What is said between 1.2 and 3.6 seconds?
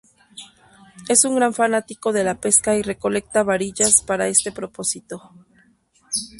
un gran fanático de la pesca y recolecta